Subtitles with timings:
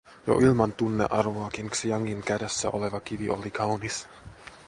[0.27, 4.07] Jo ilman tunnearvoakin Xiangin kädessä oleva kivi oli kaunis;